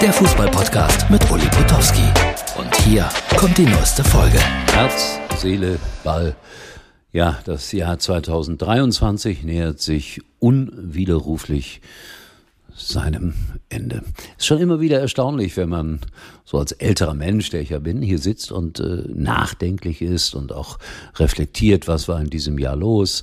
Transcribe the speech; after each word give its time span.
der 0.00 0.12
Fußballpodcast 0.12 1.10
mit 1.10 1.30
Uli 1.30 1.46
Potowski. 1.50 2.02
Und 2.58 2.74
hier 2.82 3.08
kommt 3.36 3.56
die 3.58 3.66
neueste 3.66 4.02
Folge. 4.02 4.38
Herz, 4.72 5.18
Seele, 5.36 5.78
Ball. 6.02 6.34
Ja, 7.12 7.38
das 7.44 7.70
Jahr 7.72 7.98
2023 7.98 9.44
nähert 9.44 9.80
sich 9.80 10.20
unwiderruflich 10.40 11.80
seinem 12.74 13.34
Ende. 13.68 14.02
Ist 14.36 14.46
schon 14.46 14.58
immer 14.58 14.80
wieder 14.80 15.00
erstaunlich, 15.00 15.56
wenn 15.56 15.68
man 15.68 16.00
so 16.44 16.58
als 16.58 16.72
älterer 16.72 17.14
Mensch, 17.14 17.50
der 17.50 17.60
ich 17.60 17.70
ja 17.70 17.78
bin, 17.78 18.02
hier 18.02 18.18
sitzt 18.18 18.50
und 18.50 18.80
äh, 18.80 19.04
nachdenklich 19.08 20.02
ist 20.02 20.34
und 20.34 20.52
auch 20.52 20.78
reflektiert, 21.16 21.86
was 21.86 22.08
war 22.08 22.20
in 22.20 22.30
diesem 22.30 22.58
Jahr 22.58 22.76
los, 22.76 23.22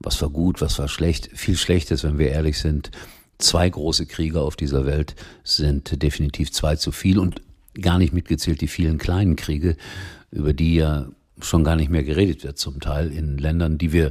was 0.00 0.20
war 0.20 0.30
gut, 0.30 0.60
was 0.60 0.78
war 0.78 0.88
schlecht. 0.88 1.30
Viel 1.34 1.56
Schlechtes, 1.56 2.02
wenn 2.02 2.18
wir 2.18 2.30
ehrlich 2.30 2.58
sind. 2.58 2.90
Zwei 3.38 3.70
große 3.70 4.06
Kriege 4.06 4.40
auf 4.40 4.56
dieser 4.56 4.84
Welt 4.84 5.14
sind 5.44 6.02
definitiv 6.02 6.50
zwei 6.52 6.76
zu 6.76 6.92
viel 6.92 7.18
und 7.18 7.40
gar 7.80 7.98
nicht 7.98 8.12
mitgezählt 8.12 8.60
die 8.60 8.68
vielen 8.68 8.98
kleinen 8.98 9.36
Kriege, 9.36 9.76
über 10.30 10.52
die 10.52 10.74
ja 10.74 11.06
schon 11.40 11.62
gar 11.62 11.76
nicht 11.76 11.90
mehr 11.90 12.02
geredet 12.02 12.42
wird, 12.42 12.58
zum 12.58 12.80
Teil 12.80 13.12
in 13.12 13.38
Ländern, 13.38 13.78
die 13.78 13.92
wir 13.92 14.06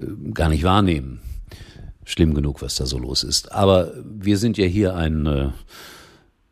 äh, 0.00 0.06
gar 0.32 0.48
nicht 0.48 0.64
wahrnehmen 0.64 1.20
schlimm 2.06 2.32
genug, 2.32 2.62
was 2.62 2.76
da 2.76 2.86
so 2.86 2.98
los 2.98 3.22
ist. 3.24 3.52
Aber 3.52 3.92
wir 4.04 4.38
sind 4.38 4.56
ja 4.56 4.64
hier 4.64 4.94
ein, 4.94 5.26
äh, 5.26 5.48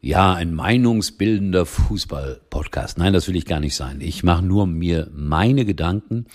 ja, 0.00 0.34
ein 0.34 0.52
meinungsbildender 0.52 1.64
Fußball-Podcast. 1.64 2.98
Nein, 2.98 3.14
das 3.14 3.28
will 3.28 3.36
ich 3.36 3.46
gar 3.46 3.60
nicht 3.60 3.76
sein. 3.76 4.00
Ich 4.00 4.22
mache 4.24 4.44
nur 4.44 4.66
mir 4.66 5.08
meine 5.14 5.64
Gedanken 5.64 6.26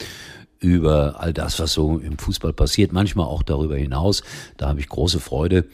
über 0.60 1.20
all 1.20 1.34
das, 1.34 1.60
was 1.60 1.74
so 1.74 2.00
im 2.00 2.18
Fußball 2.18 2.54
passiert, 2.54 2.92
manchmal 2.92 3.28
auch 3.28 3.44
darüber 3.44 3.78
hinaus. 3.78 4.24
Da 4.58 4.68
habe 4.68 4.80
ich 4.80 4.90
große 4.90 5.20
Freude, 5.20 5.66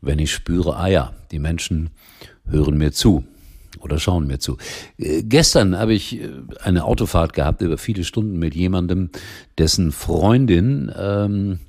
wenn 0.00 0.18
ich 0.18 0.32
spüre, 0.32 0.76
ah 0.76 0.88
ja, 0.88 1.12
die 1.30 1.38
Menschen 1.38 1.90
hören 2.46 2.76
mir 2.76 2.92
zu 2.92 3.24
oder 3.80 3.98
schauen 3.98 4.26
mir 4.26 4.38
zu. 4.38 4.58
Äh, 4.98 5.22
gestern 5.22 5.78
habe 5.78 5.94
ich 5.94 6.20
äh, 6.20 6.28
eine 6.62 6.84
Autofahrt 6.84 7.32
gehabt 7.32 7.62
über 7.62 7.78
viele 7.78 8.04
Stunden 8.04 8.38
mit 8.38 8.54
jemandem, 8.54 9.10
dessen 9.58 9.92
Freundin 9.92 10.92
ähm, 10.96 11.60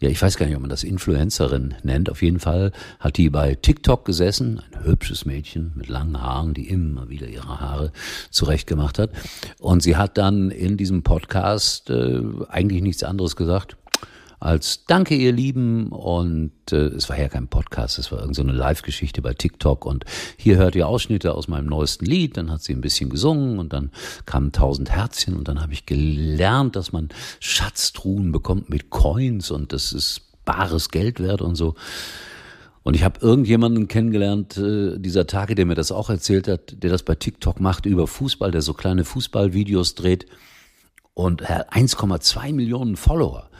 ja, 0.00 0.08
ich 0.08 0.20
weiß 0.20 0.38
gar 0.38 0.46
nicht, 0.46 0.56
ob 0.56 0.62
man 0.62 0.70
das 0.70 0.82
Influencerin 0.82 1.74
nennt. 1.82 2.10
Auf 2.10 2.22
jeden 2.22 2.40
Fall 2.40 2.72
hat 2.98 3.18
die 3.18 3.28
bei 3.28 3.54
TikTok 3.54 4.06
gesessen, 4.06 4.62
ein 4.72 4.84
hübsches 4.84 5.26
Mädchen 5.26 5.72
mit 5.74 5.88
langen 5.88 6.20
Haaren, 6.22 6.54
die 6.54 6.68
immer 6.68 7.10
wieder 7.10 7.28
ihre 7.28 7.60
Haare 7.60 7.92
zurechtgemacht 8.30 8.98
hat. 8.98 9.10
Und 9.58 9.82
sie 9.82 9.96
hat 9.96 10.16
dann 10.16 10.50
in 10.50 10.78
diesem 10.78 11.02
Podcast 11.02 11.90
äh, 11.90 12.22
eigentlich 12.48 12.80
nichts 12.80 13.02
anderes 13.02 13.36
gesagt 13.36 13.76
als 14.40 14.86
Danke, 14.86 15.14
ihr 15.14 15.32
Lieben. 15.32 15.88
Und 15.88 16.52
äh, 16.72 16.86
es 16.86 17.08
war 17.08 17.18
ja 17.18 17.28
kein 17.28 17.48
Podcast, 17.48 17.98
es 17.98 18.10
war 18.10 18.20
irgendeine 18.20 18.52
so 18.52 18.58
Live-Geschichte 18.58 19.22
bei 19.22 19.34
TikTok. 19.34 19.84
Und 19.84 20.04
hier 20.36 20.56
hört 20.56 20.74
ihr 20.74 20.88
Ausschnitte 20.88 21.34
aus 21.34 21.46
meinem 21.46 21.66
neuesten 21.66 22.06
Lied. 22.06 22.36
Dann 22.36 22.50
hat 22.50 22.62
sie 22.62 22.72
ein 22.72 22.80
bisschen 22.80 23.10
gesungen 23.10 23.58
und 23.58 23.72
dann 23.72 23.90
kamen 24.26 24.50
tausend 24.50 24.90
Herzchen. 24.90 25.36
Und 25.36 25.46
dann 25.46 25.60
habe 25.60 25.74
ich 25.74 25.86
gelernt, 25.86 26.74
dass 26.74 26.92
man 26.92 27.10
Schatztruhen 27.38 28.32
bekommt 28.32 28.70
mit 28.70 28.90
Coins 28.90 29.50
und 29.50 29.72
das 29.72 29.92
ist 29.92 30.22
bares 30.44 30.88
Geld 30.88 31.20
wert 31.20 31.42
und 31.42 31.54
so. 31.54 31.74
Und 32.82 32.96
ich 32.96 33.04
habe 33.04 33.20
irgendjemanden 33.20 33.88
kennengelernt 33.88 34.56
äh, 34.56 34.98
dieser 34.98 35.26
Tage, 35.26 35.54
der 35.54 35.66
mir 35.66 35.74
das 35.74 35.92
auch 35.92 36.08
erzählt 36.08 36.48
hat, 36.48 36.82
der 36.82 36.90
das 36.90 37.02
bei 37.02 37.14
TikTok 37.14 37.60
macht 37.60 37.84
über 37.84 38.06
Fußball, 38.06 38.50
der 38.50 38.62
so 38.62 38.72
kleine 38.72 39.04
Fußballvideos 39.04 39.94
dreht 39.94 40.26
und 41.12 41.42
er 41.42 41.70
1,2 41.72 42.54
Millionen 42.54 42.96
Follower. 42.96 43.50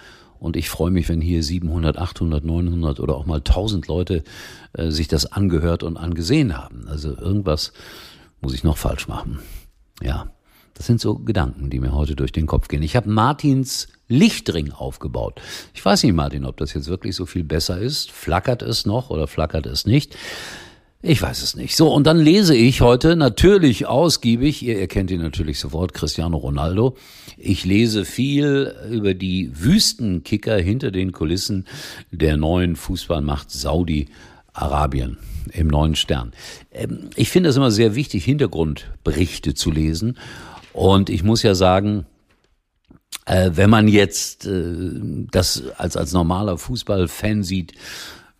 Und 0.40 0.56
ich 0.56 0.70
freue 0.70 0.90
mich, 0.90 1.08
wenn 1.08 1.20
hier 1.20 1.42
700, 1.42 1.98
800, 1.98 2.44
900 2.44 2.98
oder 2.98 3.14
auch 3.14 3.26
mal 3.26 3.38
1000 3.38 3.86
Leute 3.86 4.24
äh, 4.72 4.90
sich 4.90 5.06
das 5.06 5.30
angehört 5.30 5.82
und 5.82 5.98
angesehen 5.98 6.56
haben. 6.56 6.88
Also 6.88 7.16
irgendwas 7.16 7.72
muss 8.40 8.54
ich 8.54 8.64
noch 8.64 8.78
falsch 8.78 9.06
machen. 9.06 9.38
Ja, 10.02 10.30
das 10.74 10.86
sind 10.86 10.98
so 10.98 11.16
Gedanken, 11.16 11.68
die 11.68 11.78
mir 11.78 11.92
heute 11.92 12.16
durch 12.16 12.32
den 12.32 12.46
Kopf 12.46 12.68
gehen. 12.68 12.82
Ich 12.82 12.96
habe 12.96 13.10
Martins 13.10 13.88
Lichtring 14.08 14.72
aufgebaut. 14.72 15.42
Ich 15.74 15.84
weiß 15.84 16.02
nicht, 16.04 16.14
Martin, 16.14 16.46
ob 16.46 16.56
das 16.56 16.72
jetzt 16.72 16.88
wirklich 16.88 17.14
so 17.14 17.26
viel 17.26 17.44
besser 17.44 17.78
ist. 17.78 18.10
Flackert 18.10 18.62
es 18.62 18.86
noch 18.86 19.10
oder 19.10 19.26
flackert 19.26 19.66
es 19.66 19.84
nicht? 19.84 20.16
Ich 21.02 21.22
weiß 21.22 21.42
es 21.42 21.56
nicht. 21.56 21.76
So, 21.76 21.88
und 21.88 22.06
dann 22.06 22.18
lese 22.18 22.54
ich 22.54 22.82
heute 22.82 23.16
natürlich 23.16 23.86
ausgiebig, 23.86 24.62
ihr 24.62 24.78
erkennt 24.78 25.10
ihn 25.10 25.22
natürlich 25.22 25.58
sofort, 25.58 25.94
Cristiano 25.94 26.36
Ronaldo. 26.36 26.94
Ich 27.38 27.64
lese 27.64 28.04
viel 28.04 28.74
über 28.90 29.14
die 29.14 29.50
Wüstenkicker 29.54 30.58
hinter 30.58 30.90
den 30.90 31.12
Kulissen 31.12 31.66
der 32.10 32.36
neuen 32.36 32.76
Fußballmacht 32.76 33.50
Saudi-Arabien 33.50 35.16
im 35.54 35.68
neuen 35.68 35.96
Stern. 35.96 36.32
Ähm, 36.70 37.08
ich 37.16 37.30
finde 37.30 37.48
es 37.48 37.56
immer 37.56 37.70
sehr 37.70 37.94
wichtig, 37.94 38.26
Hintergrundberichte 38.26 39.54
zu 39.54 39.70
lesen. 39.70 40.18
Und 40.74 41.08
ich 41.08 41.22
muss 41.22 41.42
ja 41.42 41.54
sagen, 41.54 42.04
äh, 43.24 43.52
wenn 43.54 43.70
man 43.70 43.88
jetzt 43.88 44.44
äh, 44.44 45.00
das 45.30 45.62
als, 45.78 45.96
als 45.96 46.12
normaler 46.12 46.58
Fußballfan 46.58 47.42
sieht, 47.42 47.72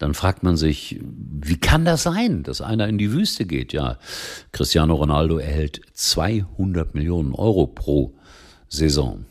dann 0.01 0.15
fragt 0.15 0.43
man 0.43 0.57
sich, 0.57 0.99
wie 1.03 1.59
kann 1.59 1.85
das 1.85 2.03
sein, 2.03 2.43
dass 2.43 2.63
einer 2.63 2.89
in 2.89 2.97
die 2.97 3.13
Wüste 3.13 3.45
geht? 3.45 3.75
Ja, 3.75 3.99
Cristiano 4.51 4.95
Ronaldo 4.95 5.37
erhält 5.37 5.83
200 5.93 6.95
Millionen 6.95 7.35
Euro 7.35 7.67
pro 7.67 8.15
Saison. 8.67 9.27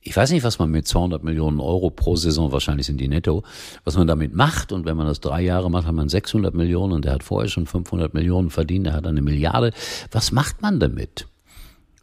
Ich 0.00 0.16
weiß 0.16 0.30
nicht, 0.30 0.44
was 0.44 0.58
man 0.58 0.70
mit 0.70 0.88
200 0.88 1.22
Millionen 1.22 1.60
Euro 1.60 1.90
pro 1.90 2.16
Saison, 2.16 2.52
wahrscheinlich 2.52 2.86
sind 2.86 3.02
die 3.02 3.08
netto, 3.08 3.42
was 3.84 3.94
man 3.94 4.06
damit 4.06 4.34
macht. 4.34 4.72
Und 4.72 4.86
wenn 4.86 4.96
man 4.96 5.06
das 5.06 5.20
drei 5.20 5.42
Jahre 5.42 5.70
macht, 5.70 5.86
hat 5.86 5.94
man 5.94 6.08
600 6.08 6.54
Millionen 6.54 6.94
und 6.94 7.04
der 7.04 7.12
hat 7.12 7.22
vorher 7.22 7.50
schon 7.50 7.66
500 7.66 8.14
Millionen 8.14 8.48
verdient, 8.48 8.86
der 8.86 8.94
hat 8.94 9.06
eine 9.06 9.20
Milliarde. 9.20 9.72
Was 10.10 10.32
macht 10.32 10.62
man 10.62 10.80
damit? 10.80 11.26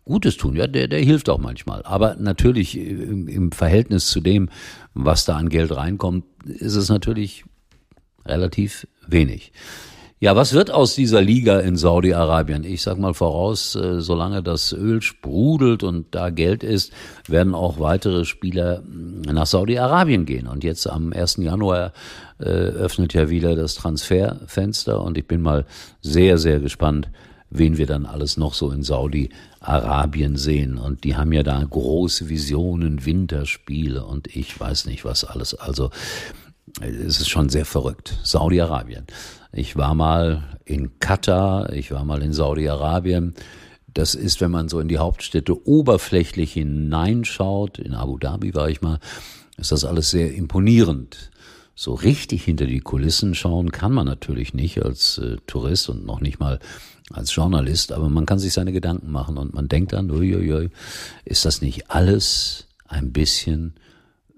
Gutes 0.06 0.38
tun, 0.38 0.56
ja, 0.56 0.68
der, 0.68 0.88
der 0.88 1.00
hilft 1.00 1.28
auch 1.28 1.40
manchmal. 1.40 1.82
Aber 1.84 2.16
natürlich 2.16 2.78
im, 2.78 3.28
im 3.28 3.52
Verhältnis 3.52 4.08
zu 4.08 4.22
dem, 4.22 4.50
was 4.94 5.26
da 5.26 5.38
an 5.38 5.50
Geld 5.50 5.76
reinkommt, 5.76 6.26
ist 6.46 6.76
es 6.76 6.90
natürlich 6.90 7.46
relativ 8.25 8.88
wenig. 9.07 9.52
Ja, 10.22 10.35
was 10.35 10.52
wird 10.52 10.69
aus 10.69 10.96
dieser 10.96 11.22
Liga 11.22 11.62
in 11.62 11.78
Saudi-Arabien? 11.78 12.66
Ich 12.66 12.81
sag 12.81 13.00
mal 13.00 13.13
voraus, 13.13 13.75
äh, 13.75 14.02
solange 14.02 14.44
das 14.44 14.74
Öl 14.74 15.02
sprudelt 15.02 15.81
und 15.81 16.07
da 16.13 16.29
Geld 16.29 16.62
ist, 16.62 16.91
werden 17.29 17.56
auch 17.56 17.79
weitere 17.79 18.25
Spieler 18.25 18.81
mm, 18.81 19.22
nach 19.22 19.46
Saudi-Arabien 19.46 20.25
gehen. 20.25 20.47
Und 20.47 20.66
jetzt 20.66 20.88
am 20.88 21.13
1. 21.13 21.38
Januar 21.38 21.94
äh, 22.38 22.44
öffnet 22.44 23.13
ja 23.13 23.29
wieder 23.29 23.56
das 23.56 23.75
Transferfenster 23.75 25.02
und 25.02 25.18
ich 25.18 25.25
bin 25.25 25.41
mal 25.41 25.66
sehr, 26.02 26.38
sehr 26.38 26.59
gespannt, 26.59 27.09
wen 27.50 27.78
wir 27.78 27.88
dann 27.88 28.06
alles 28.06 28.35
noch 28.35 28.53
so 28.53 28.72
in 28.72 28.84
Saudi-Arabien 28.84 30.35
sehen. 30.35 30.78
Und 30.78 31.06
die 31.06 31.16
haben 31.16 31.31
ja 31.31 31.44
da 31.44 31.63
große 31.63 32.28
Visionen, 32.28 33.06
Winterspiele 33.06 34.03
und 34.03 34.28
ich 34.35 34.59
weiß 34.59 34.85
nicht 34.85 35.06
was 35.06 35.24
alles. 35.24 35.53
Also 35.53 35.91
es 36.81 37.19
ist 37.19 37.29
schon 37.29 37.50
sehr 37.50 37.66
verrückt. 37.66 38.17
Saudi-Arabien. 38.23 39.06
Ich 39.51 39.75
war 39.75 39.95
mal 39.95 40.44
in 40.66 41.00
Katar, 41.00 41.73
ich 41.73 41.91
war 41.91 42.06
mal 42.06 42.22
in 42.22 42.34
Saudi-Arabien. 42.34 43.34
Das 43.94 44.16
ist, 44.16 44.40
wenn 44.41 44.51
man 44.51 44.69
so 44.69 44.79
in 44.79 44.88
die 44.88 45.00
Hauptstädte 45.00 45.67
oberflächlich 45.67 46.53
hineinschaut, 46.53 47.79
in 47.79 47.94
Abu 47.94 48.17
Dhabi 48.17 48.53
war 48.53 48.69
ich 48.69 48.81
mal, 48.81 49.00
ist 49.57 49.72
das 49.72 49.84
alles 49.84 50.12
sehr 50.12 50.34
imponierend. 50.34 51.31
So 51.75 51.94
richtig 51.94 52.44
hinter 52.44 52.66
die 52.66 52.81
Kulissen 52.81 53.35
schauen 53.35 53.72
kann 53.72 53.94
man 53.94 54.06
natürlich 54.06 54.53
nicht 54.53 54.84
als 54.84 55.17
äh, 55.17 55.38
Tourist 55.47 55.90
und 55.90 56.06
noch 56.06 56.22
nicht 56.22 56.40
mal 56.40 56.59
als 57.11 57.34
Journalist, 57.34 57.91
aber 57.91 58.09
man 58.09 58.25
kann 58.25 58.38
sich 58.38 58.53
seine 58.53 58.72
Gedanken 58.72 59.11
machen 59.11 59.38
und 59.38 59.53
man 59.53 59.67
denkt 59.67 59.94
dann, 59.94 60.11
uiuiui, 60.11 60.69
ist 61.25 61.46
das 61.46 61.61
nicht 61.61 61.90
alles 61.90 62.67
ein 62.88 63.11
bisschen 63.11 63.73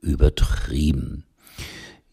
übertrieben? 0.01 1.25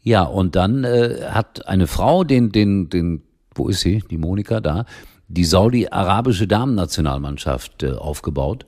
Ja, 0.02 0.22
und 0.22 0.56
dann 0.56 0.84
äh, 0.84 1.26
hat 1.30 1.66
eine 1.66 1.86
Frau 1.86 2.24
den, 2.24 2.50
den, 2.52 2.88
den, 2.88 3.22
wo 3.54 3.68
ist 3.68 3.80
sie? 3.80 4.02
Die 4.10 4.18
Monika 4.18 4.60
da, 4.60 4.84
die 5.28 5.44
saudi-arabische 5.44 6.46
Damen-Nationalmannschaft 6.46 7.82
äh, 7.82 7.92
aufgebaut. 7.92 8.64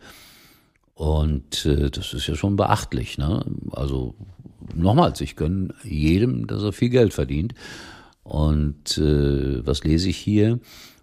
Und 0.94 1.64
äh, 1.64 1.90
das 1.90 2.12
ist 2.12 2.26
ja 2.26 2.34
schon 2.34 2.56
beachtlich. 2.56 3.16
Ne? 3.16 3.44
Also 3.72 4.14
nochmals, 4.74 5.20
ich 5.22 5.36
gönne 5.36 5.74
jedem, 5.82 6.46
dass 6.46 6.62
er 6.62 6.72
viel 6.72 6.90
Geld 6.90 7.14
verdient. 7.14 7.54
Und 8.22 8.98
äh, 8.98 9.66
was 9.66 9.82
lese 9.82 10.10
ich 10.10 10.18
hier? 10.18 10.60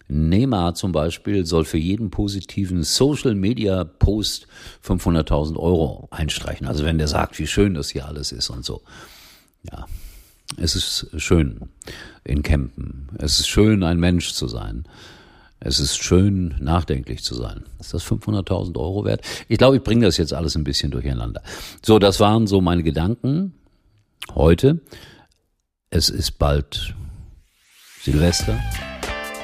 Neymar 0.10 0.76
zum 0.76 0.92
Beispiel 0.92 1.46
soll 1.46 1.66
für 1.66 1.78
jeden 1.78 2.12
positiven 2.12 2.84
Social 2.84 3.36
Media 3.36 3.84
Post 3.84 4.48
500.000 4.86 5.58
Euro 5.58 6.08
einstreichen. 6.12 6.68
Also 6.68 6.86
wenn 6.86 6.98
der 6.98 7.08
sagt, 7.08 7.40
wie 7.40 7.48
schön 7.48 7.74
das 7.74 7.90
hier 7.90 8.06
alles 8.06 8.32
ist 8.32 8.50
und 8.50 8.64
so. 8.64 8.84
Ja, 9.70 9.86
es 10.56 10.76
ist 10.76 11.08
schön 11.18 11.70
in 12.24 12.44
Campen. 12.44 13.10
Es 13.18 13.40
ist 13.40 13.48
schön, 13.48 13.84
ein 13.84 14.00
Mensch 14.00 14.34
zu 14.34 14.48
sein. 14.48 14.86
Es 15.60 15.80
ist 15.80 15.98
schön, 15.98 16.56
nachdenklich 16.60 17.24
zu 17.24 17.34
sein. 17.34 17.66
Ist 17.80 17.94
das 17.94 18.06
500.000 18.06 18.78
Euro 18.78 19.06
wert? 19.06 19.22
Ich 19.50 19.58
glaube, 19.58 19.78
ich 19.78 19.84
bringe 19.84 20.06
das 20.06 20.18
jetzt 20.18 20.34
alles 20.34 20.56
ein 20.56 20.64
bisschen 20.64 20.92
durcheinander. 20.92 21.42
So, 21.84 22.00
das 22.00 22.20
waren 22.20 22.48
so 22.48 22.62
meine 22.62 22.84
Gedanken 22.84 23.54
heute. 24.36 24.80
Es 25.90 26.10
ist 26.10 26.38
bald 26.38 26.94
Silvester. 28.02 28.60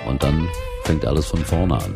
Und 0.07 0.21
dann 0.23 0.47
fängt 0.83 1.05
alles 1.05 1.25
von 1.25 1.43
vorne 1.43 1.77
an. 1.77 1.95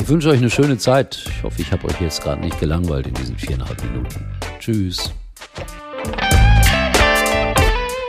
Ich 0.00 0.08
wünsche 0.08 0.30
euch 0.30 0.38
eine 0.38 0.50
schöne 0.50 0.78
Zeit. 0.78 1.24
Ich 1.28 1.42
hoffe, 1.42 1.62
ich 1.62 1.70
habe 1.70 1.86
euch 1.86 2.00
jetzt 2.00 2.22
gerade 2.22 2.40
nicht 2.40 2.58
gelangweilt 2.58 3.06
in 3.06 3.14
diesen 3.14 3.36
viereinhalb 3.36 3.82
Minuten. 3.84 4.26
Tschüss. 4.58 5.12